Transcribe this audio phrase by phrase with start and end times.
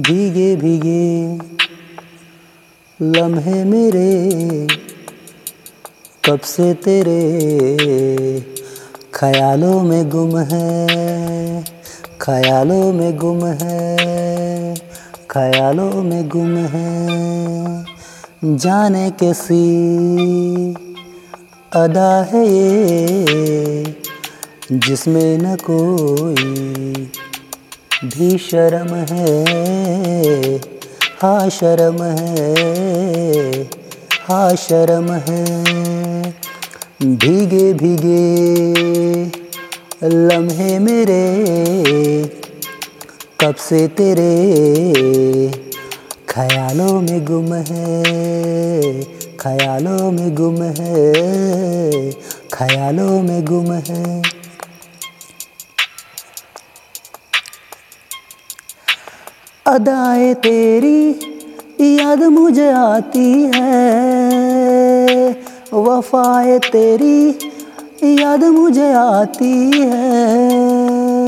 [0.00, 1.38] भीगे भीगे
[3.02, 4.66] लम्हे मेरे,
[6.24, 7.20] कब से तेरे
[9.14, 11.64] ख्यालों में गुम है?
[12.20, 14.74] ख्यालों में गुम है,
[15.30, 17.84] ख्यालों में गुम है।
[18.44, 19.64] जाने कैसी
[21.72, 23.96] अदा है ये,
[24.72, 27.10] जिसमें न कोई
[28.04, 30.56] भी शर्म है
[31.22, 33.62] हाँ शर्म है
[34.22, 35.44] हाँ शर्म है।
[37.02, 39.24] भीगे भीगे
[40.04, 41.22] लम्हे मेरे,
[43.40, 44.32] कब से तेरे
[46.28, 49.02] ख्यालों में गुम है,
[49.40, 52.10] ख्यालों में गुम है,
[52.52, 54.41] ख्यालों में गुम है।
[59.66, 61.10] अदाए तेरी
[61.80, 65.30] याद मुझे आती है।
[65.74, 67.28] वफाए तेरी
[68.22, 71.26] याद मुझे आती है।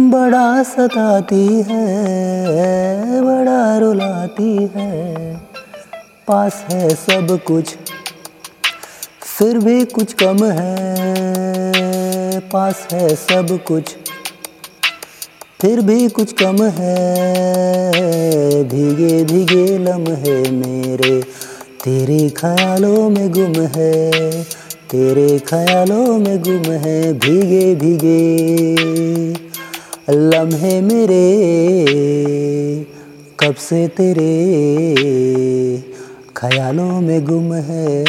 [0.00, 5.36] बड़ा सताती है, बड़ा रुलाती है।
[6.28, 7.76] पास है सब कुछ,
[9.38, 13.96] फिर भी कुछ कम है। पास है सब कुछ
[15.60, 17.92] फिर भी कुछ कम है।
[18.64, 21.20] भीगे भीगे लम्हे मेरे।
[21.84, 24.10] तेरे ख्यालों में गुम है।
[24.90, 28.44] तेरे ख्यालों में गुम है। भीगे भीगे
[30.10, 31.46] लम्हे मेरे।
[33.40, 34.94] कब से तेरे
[36.36, 38.04] ख्यालों में गुम है?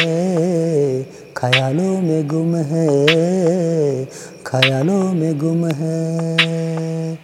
[1.36, 3.06] ख्यालों में गुम है।
[4.52, 7.18] ख्यालों में गुम है।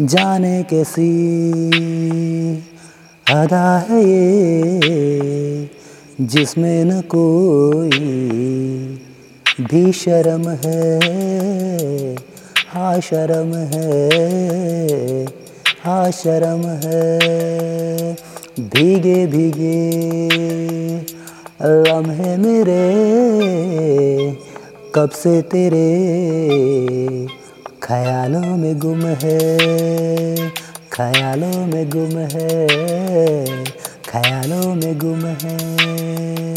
[0.00, 1.06] जाने कैसी
[3.26, 5.70] अदा है ये,
[6.20, 7.88] जिसमें न कोई
[9.60, 12.14] भी शर्म है।
[12.68, 15.24] हाँ शर्म है
[15.84, 18.12] हाँ शर्म है।
[18.60, 19.80] भीगे भीगे
[21.62, 22.84] लम्हे मेरे
[24.96, 25.88] कब से तेरे
[27.82, 30.48] ख्यालों में गुम है?
[30.92, 33.64] ख्यालों में गुम है,
[34.08, 36.55] ख्यालों में गुम है।